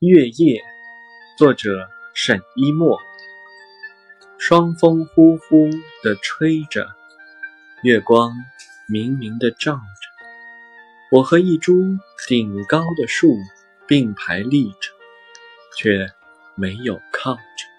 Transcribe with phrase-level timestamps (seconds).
[0.00, 0.62] 月夜
[1.36, 3.00] 作者沈一墨。
[4.38, 5.68] 双风呼呼
[6.04, 6.86] 地吹着
[7.82, 8.32] 月光
[8.88, 9.80] 明明地照着。
[11.10, 11.98] 我和一株
[12.28, 13.34] 顶高的树
[13.88, 14.92] 并排立着
[15.76, 16.08] 却
[16.54, 17.77] 没有靠着。